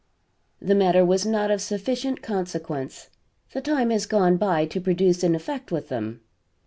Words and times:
"The 0.59 0.73
matter 0.73 1.05
was 1.05 1.27
not 1.27 1.51
of 1.51 1.61
sufficient 1.61 2.23
consequence. 2.23 3.11
The 3.53 3.61
time 3.61 3.89
was 3.89 4.07
gone 4.07 4.35
by 4.37 4.65
to 4.65 4.81
produce 4.81 5.21
an 5.21 5.35
effect 5.35 5.71
with 5.71 5.89
them." 5.89 6.21